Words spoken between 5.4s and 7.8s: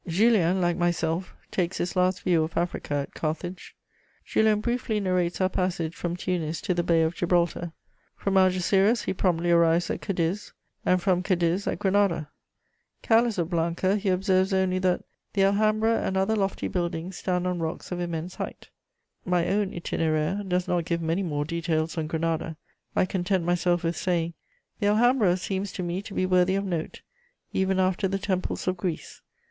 passage from Tunis to the Bay of Gibraltar;